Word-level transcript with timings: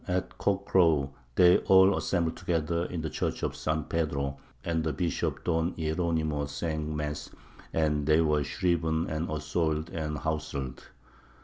At 0.07 0.35
cock 0.39 0.65
crow 0.65 1.11
they 1.35 1.59
all 1.59 1.95
assembled 1.95 2.35
together 2.35 2.85
in 2.85 3.01
the 3.01 3.09
Church 3.11 3.43
of 3.43 3.55
St. 3.55 3.87
Pedro, 3.87 4.39
and 4.65 4.83
the 4.83 4.91
Bishop 4.93 5.43
Don 5.43 5.75
Hieronymo 5.77 6.47
sang 6.47 6.95
mass, 6.95 7.29
and 7.71 8.07
they 8.07 8.19
were 8.19 8.43
shriven 8.43 9.07
and 9.07 9.29
assoyled 9.29 9.91
and 9.91 10.17
howselled. 10.17 10.85